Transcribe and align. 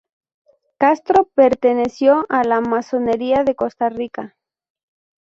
Castro 0.79 1.29
perteneció 1.35 2.25
a 2.29 2.43
la 2.43 2.59
Masonería 2.59 3.43
de 3.43 3.53
Costa 3.53 3.87
Rica. 3.89 4.35